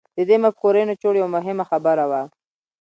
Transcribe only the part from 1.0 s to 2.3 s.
يوه مهمه خبره وه.